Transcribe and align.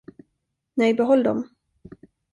Nej, 0.75 0.93
behåll 0.93 1.23
dem. 1.23 1.49